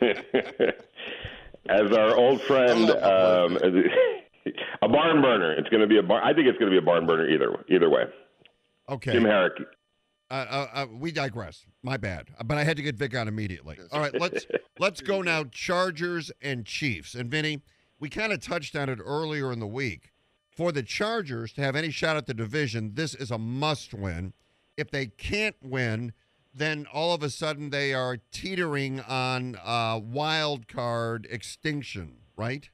[1.69, 3.57] As our old friend, um,
[4.81, 5.53] a barn burner.
[5.53, 6.23] It's going to be a barn.
[6.23, 8.03] I think it's going to be a barn burner either either way.
[8.89, 9.13] Okay.
[9.13, 9.53] Jim Herrick.
[10.31, 11.65] Uh, uh, uh, we digress.
[11.81, 12.27] My bad.
[12.45, 13.77] But I had to get Vic on immediately.
[13.91, 14.45] All right, let's
[14.79, 15.45] let's go now.
[15.45, 17.15] Chargers and Chiefs.
[17.15, 17.61] And Vinny,
[17.99, 20.11] we kind of touched on it earlier in the week.
[20.51, 24.33] For the Chargers to have any shot at the division, this is a must-win.
[24.75, 26.11] If they can't win,
[26.53, 32.69] then all of a sudden they are teetering on uh, wild card extinction, right?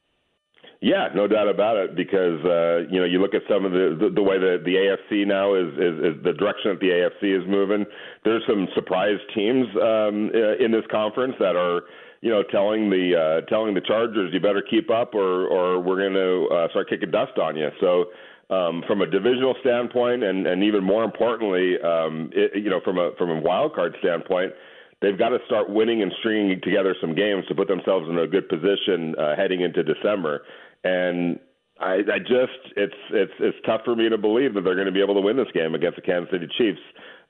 [0.82, 1.96] Yeah, no doubt about it.
[1.96, 4.76] Because uh, you know, you look at some of the the, the way the the
[4.76, 7.86] AFC now is, is is the direction that the AFC is moving.
[8.24, 11.84] There's some surprise teams um, in this conference that are
[12.22, 15.98] you know telling the uh, telling the Chargers you better keep up or or we're
[15.98, 17.70] going to uh, start kicking dust on you.
[17.80, 18.06] So.
[18.48, 23.00] Um, from a divisional standpoint, and, and even more importantly, um, it, you know, from
[23.00, 24.54] a from a wild card standpoint,
[25.02, 28.28] they've got to start winning and stringing together some games to put themselves in a
[28.28, 30.44] good position uh, heading into December.
[30.86, 31.40] And
[31.80, 34.94] I, I just it's it's it's tough for me to believe that they're going to
[34.94, 36.80] be able to win this game against the Kansas City Chiefs.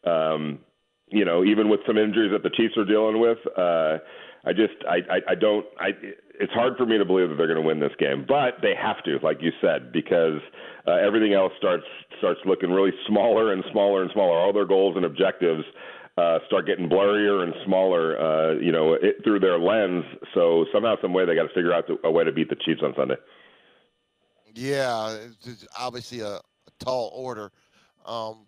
[0.06, 0.60] Um,
[1.08, 3.98] you know, even with some injuries that the Chiefs are dealing with, uh,
[4.44, 5.90] I just I, I I don't I.
[6.38, 8.74] It's hard for me to believe that they're going to win this game, but they
[8.76, 10.42] have to, like you said, because
[10.86, 11.86] uh, everything else starts
[12.18, 14.38] starts looking really smaller and smaller and smaller.
[14.38, 15.64] All their goals and objectives
[16.18, 20.04] uh, start getting blurrier and smaller, uh, you know, it, through their lens.
[20.34, 22.82] So somehow, some way, they got to figure out a way to beat the Chiefs
[22.84, 23.16] on Sunday.
[24.56, 26.42] Yeah, it's obviously a, a
[26.80, 27.52] tall order.
[28.06, 28.48] Um,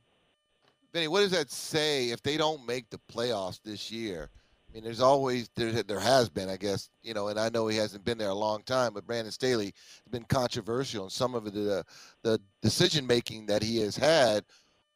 [0.94, 4.30] Vinny, what does that say if they don't make the playoffs this year?
[4.70, 7.68] I mean, there's always there there has been, I guess, you know, and I know
[7.68, 11.36] he hasn't been there a long time, but Brandon Staley has been controversial in some
[11.36, 11.84] of the
[12.24, 14.44] the decision making that he has had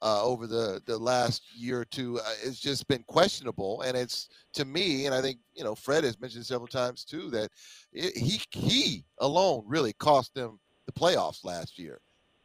[0.02, 2.20] uh, over the the last year or two.
[2.20, 6.04] Uh, it's just been questionable, and it's to me, and I think you know Fred
[6.04, 7.50] has mentioned several times too that
[7.92, 10.60] it, he he alone really cost them
[10.92, 12.00] the playoffs last year,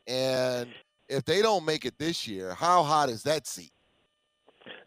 [0.06, 0.68] and
[1.08, 3.72] if they don't make it this year, how hot is that seat?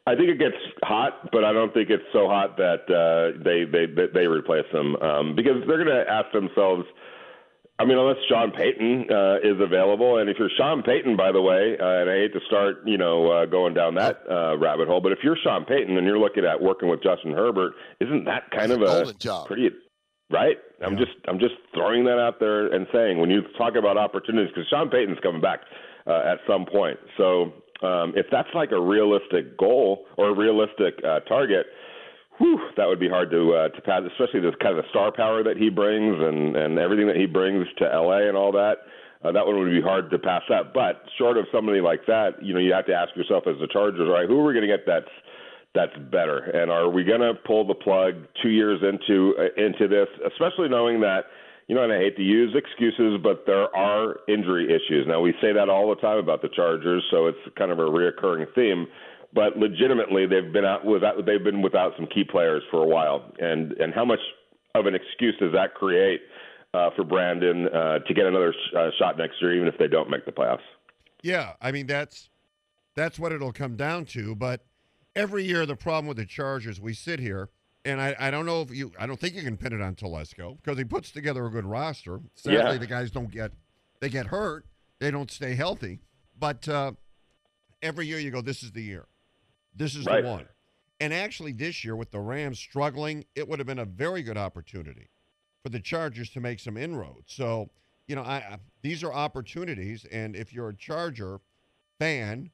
[0.07, 3.65] I think it gets hot, but I don't think it's so hot that uh, they
[3.65, 6.83] they they- replace them um, because they're going to ask themselves.
[7.77, 11.41] I mean, unless Sean Payton uh, is available, and if you're Sean Payton, by the
[11.41, 14.89] way, uh, and I hate to start, you know, uh, going down that uh, rabbit
[14.89, 18.25] hole, but if you're Sean Payton and you're looking at working with Justin Herbert, isn't
[18.25, 19.47] that kind of a golden job.
[19.47, 19.69] pretty
[20.29, 20.57] right?
[20.85, 24.51] I'm just I'm just throwing that out there and saying when you talk about opportunities,
[24.53, 25.61] because Sean Payton's coming back
[26.07, 30.95] uh, at some point, so um, if that's like a realistic goal or a realistic
[31.03, 31.67] uh, target,
[32.37, 35.11] whew, that would be hard to uh, to pass, especially this kind of the star
[35.11, 38.77] power that he brings and and everything that he brings to LA and all that.
[39.21, 40.73] Uh, that one would be hard to pass up.
[40.73, 43.67] But short of somebody like that, you know, you have to ask yourself as the
[43.67, 45.11] Chargers, all right, who are we going to get that's
[45.75, 49.88] that's better, and are we going to pull the plug two years into uh, into
[49.88, 51.25] this, especially knowing that.
[51.67, 55.05] You know, and I hate to use excuses, but there are injury issues.
[55.08, 57.84] Now we say that all the time about the Chargers, so it's kind of a
[57.84, 58.88] reoccurring theme
[59.32, 63.32] but legitimately they've been out without they've been without some key players for a while
[63.38, 64.17] and and how much
[64.75, 66.21] of an excuse does that create
[66.73, 69.88] uh, for Brandon uh, to get another sh- uh, shot next year, even if they
[69.88, 70.60] don't make the playoffs?
[71.21, 72.29] Yeah, I mean that's
[72.95, 74.36] that's what it'll come down to.
[74.36, 74.65] But
[75.15, 77.49] every year, the problem with the Chargers, we sit here,
[77.85, 79.95] and I, I don't know if you, I don't think you can pin it on
[79.95, 82.19] Telesco because he puts together a good roster.
[82.35, 82.77] Sadly, Yeah.
[82.77, 83.51] the guys don't get
[84.01, 84.65] they get hurt,
[84.99, 85.99] they don't stay healthy.
[86.37, 86.93] But uh,
[87.81, 89.07] every year you go, this is the year,
[89.75, 90.23] this is Right.
[90.23, 90.45] the one.
[91.01, 94.37] And actually, this year with the Rams struggling, it would have been a very good
[94.37, 95.07] opportunity
[95.63, 97.33] for the Chargers to make some inroads.
[97.33, 97.69] So,
[98.07, 101.39] you know, I, I these are opportunities, and if you're a Charger
[101.99, 102.51] fan,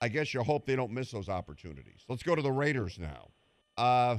[0.00, 2.04] I guess you hope they don't miss those opportunities.
[2.08, 3.28] Let's go to the Raiders now.
[3.76, 4.18] Uh,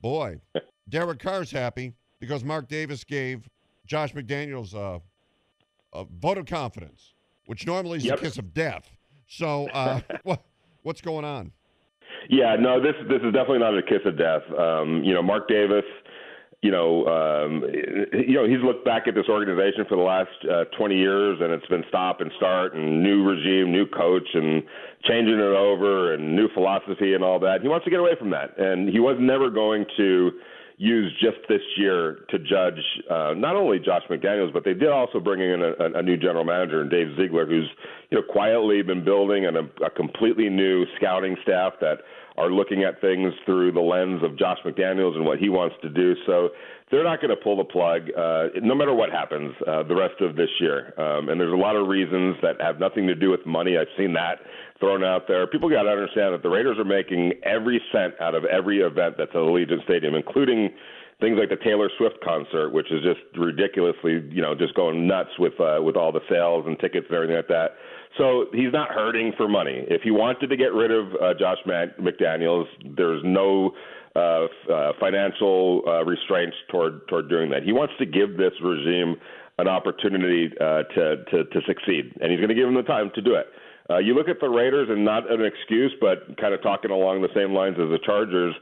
[0.00, 0.40] boy,
[0.88, 3.48] Derek Carr's happy because Mark Davis gave
[3.86, 4.98] Josh McDaniels uh,
[5.92, 7.14] a vote of confidence,
[7.46, 8.18] which normally is Yep.
[8.18, 8.90] a kiss of death.
[9.26, 10.42] So, uh, what,
[10.82, 11.52] what's going on?
[12.28, 14.42] Yeah, no, this this is definitely not a kiss of death.
[14.58, 15.84] Um, you know, Mark Davis,
[16.62, 17.64] you know, um,
[18.12, 21.52] you know, he's looked back at this organization for the last uh, 20 years, and
[21.52, 24.62] it's been stop and start, and new regime, new coach, and
[25.04, 27.62] changing it over, and new philosophy, and all that.
[27.62, 30.32] He wants to get away from that, and he was never going to
[30.76, 35.20] use just this year to judge uh, not only Josh McDaniels, but they did also
[35.20, 37.68] bring in a, a, new general manager, and Dave Ziegler, who's
[38.10, 41.98] you know quietly been building an, a completely new scouting staff that
[42.40, 45.90] are looking at things through the lens of Josh McDaniels and what he wants to
[45.90, 46.14] do.
[46.26, 46.48] So
[46.90, 50.20] they're not going to pull the plug, uh, no matter what happens uh, the rest
[50.20, 50.98] of this year.
[50.98, 53.76] Um, and there's a lot of reasons that have nothing to do with money.
[53.76, 54.40] I've seen that
[54.80, 55.46] thrown out there.
[55.46, 59.16] People got to understand that the Raiders are making every cent out of every event
[59.18, 60.70] that's at Allegiant Stadium, including
[61.20, 65.30] things like the Taylor Swift concert, which is just ridiculously, you know, just going nuts
[65.38, 67.76] with uh, with all the sales and tickets and everything like that.
[68.18, 69.84] So he's not hurting for money.
[69.88, 73.72] If he wanted to get rid of uh, Josh McDaniels, there's no
[74.16, 77.62] uh, uh, financial uh, restraints toward toward doing that.
[77.62, 79.16] He wants to give this regime
[79.58, 83.10] an opportunity uh, to, to to succeed, and he's going to give them the time
[83.14, 83.46] to do it.
[83.88, 87.22] Uh, you look at the Raiders, and not an excuse, but kind of talking along
[87.22, 88.54] the same lines as the Chargers.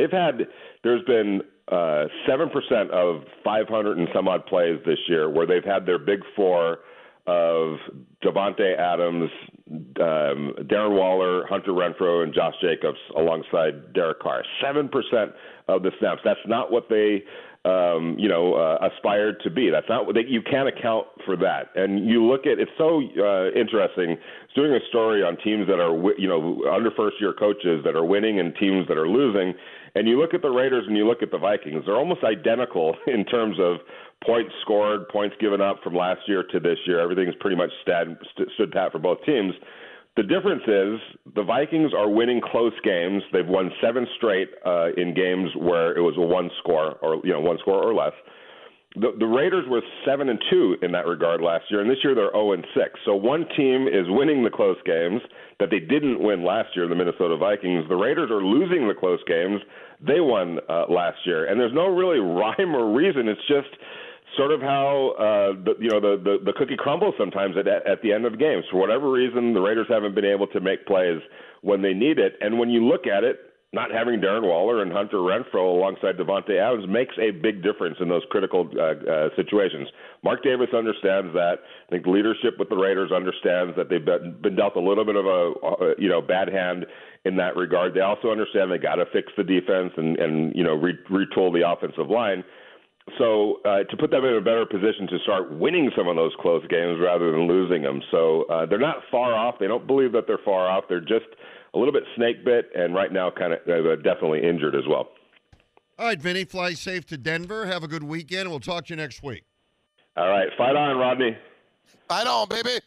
[0.00, 0.46] They've had
[0.82, 5.64] there's been uh, seven percent of 500 and some odd plays this year where they've
[5.64, 6.78] had their big four
[7.26, 7.76] of
[8.24, 9.30] Davante Adams,
[10.00, 14.42] um, Darren Waller, Hunter Renfrow, and Josh Jacobs alongside Derek Carr.
[14.62, 15.32] Seven percent
[15.68, 16.20] of the snaps.
[16.24, 17.22] That's not what they,
[17.64, 19.70] um, you know, uh, aspired to be.
[19.70, 21.70] That's not what they, you can't account for that.
[21.76, 24.12] And you look at it's so uh, interesting.
[24.12, 27.94] It's doing a story on teams that are, you know, under first year coaches that
[27.94, 29.54] are winning and teams that are losing.
[29.94, 31.84] And you look at the Raiders and you look at the Vikings.
[31.84, 33.78] They're almost identical in terms of
[34.24, 37.00] points scored, points given up from last year to this year.
[37.00, 39.54] Everything's pretty much stand, st- stood pat for both teams.
[40.16, 43.22] The difference is the Vikings are winning close games.
[43.32, 47.32] They've won seven straight uh, in games where it was a one score or you
[47.32, 48.12] know one score or less.
[48.96, 52.16] The, the Raiders were seven and two in that regard last year, and this year
[52.16, 52.98] they're zero and six.
[53.04, 55.22] So one team is winning the close games
[55.60, 56.88] that they didn't win last year.
[56.88, 57.86] The Minnesota Vikings.
[57.88, 59.60] The Raiders are losing the close games
[60.04, 63.28] they won uh, last year, and there's no really rhyme or reason.
[63.28, 63.70] It's just
[64.36, 68.02] sort of how uh, the, you know the, the the cookie crumbles sometimes at at
[68.02, 68.64] the end of games.
[68.70, 71.20] For whatever reason, the Raiders haven't been able to make plays
[71.62, 73.40] when they need it, and when you look at it.
[73.72, 78.08] Not having Darren Waller and Hunter Renfrow alongside Davante Adams makes a big difference in
[78.08, 79.86] those critical uh, uh, situations.
[80.24, 81.58] Mark Davis understands that.
[81.86, 85.14] I think leadership with the Raiders understands that they've been, been dealt a little bit
[85.14, 86.84] of a uh, you know bad hand
[87.24, 87.94] in that regard.
[87.94, 91.52] They also understand they got to fix the defense and and you know re- retool
[91.52, 92.42] the offensive line.
[93.18, 96.32] So uh, to put them in a better position to start winning some of those
[96.40, 98.00] close games rather than losing them.
[98.10, 99.56] So uh, they're not far off.
[99.58, 100.84] They don't believe that they're far off.
[100.88, 101.26] They're just
[101.74, 105.08] a little bit snake bit, and right now kind of uh, definitely injured as well.
[105.98, 107.66] All right, Vinny, fly safe to Denver.
[107.66, 109.44] Have a good weekend, and we'll talk to you next week.
[110.16, 111.36] All right, fight on, Rodney.
[112.08, 112.80] Fight on, baby.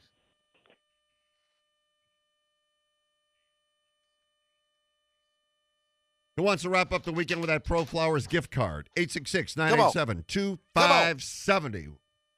[6.38, 8.90] Who wants to wrap up the weekend with that Pro Flowers gift card?
[8.98, 11.90] 866 987 2570.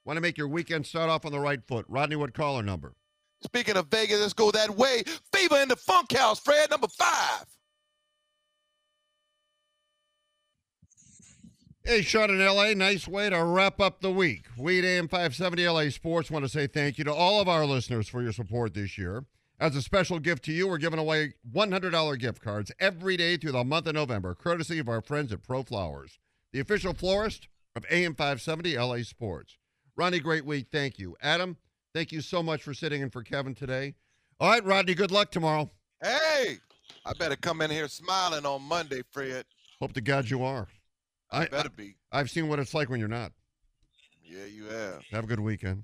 [0.04, 1.86] Want to make your weekend start off on the right foot?
[1.88, 2.94] Rodney, what caller number?
[3.42, 5.04] Speaking of Vegas, let's go that way.
[5.32, 7.46] Fever in the Funk House, Fred, number five.
[11.84, 14.46] Hey, Sean in LA, nice way to wrap up the week.
[14.58, 17.66] We at AM 570 LA Sports want to say thank you to all of our
[17.66, 19.24] listeners for your support this year.
[19.58, 23.54] As a special gift to you, we're giving away $100 gift cards every day through
[23.54, 26.20] the month of November, courtesy of our friends at Pro Flowers,
[26.52, 29.58] the official florist of AM 570 LA Sports.
[29.96, 30.68] Ronnie, great week.
[30.74, 31.16] Thank you.
[31.22, 31.56] Adam,
[31.94, 33.96] thank you so much for sitting in for Kevin today.
[34.42, 35.72] All right, Rodney, good luck tomorrow.
[36.04, 36.58] Hey,
[37.06, 39.46] I better come in here smiling on Monday, Fred.
[39.80, 40.68] Hope to God you are.
[41.32, 41.96] I, better be.
[42.12, 43.32] I've seen what it's like when you're not.
[44.22, 45.02] Yeah, you have.
[45.12, 45.84] Have a good weekend.